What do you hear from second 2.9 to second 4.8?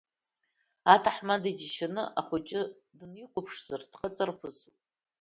дынихәаԥшызар, дхаҵарԥысуп.